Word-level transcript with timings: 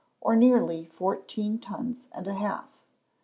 or 0.19 0.35
nearly 0.35 0.83
fourteen 0.87 1.59
tons 1.59 2.07
and 2.11 2.25
a 2.25 2.33
half. 2.33 2.67